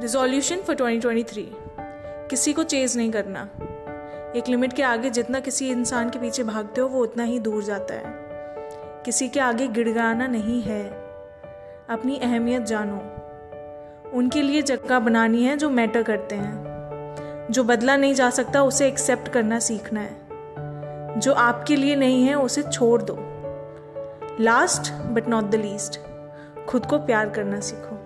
[0.00, 1.48] Resolution for 2023
[2.30, 3.48] किसी को chase नहीं करना।
[4.36, 7.62] एक लिमिट के आगे जितना किसी इंसान के पीछे भागते हो, वो उतना ही दूर
[7.62, 8.04] जाता है।
[9.04, 10.88] किसी के आगे गिड़गाना नहीं है।
[11.90, 12.96] अपनी अहमियत जानो।
[14.18, 16.64] उनके लिए जगह बनानी है जो मैटर करते हैं।
[17.50, 20.16] जो बदला नहीं जा सकता, उसे एक्सेप्ट करना सीखना है।
[21.20, 23.16] जो आपके लिए नहीं है, उसे छोड़ दो।
[24.40, 26.00] Last but not the least
[26.66, 27.99] खुद को प्यार करना सीखो।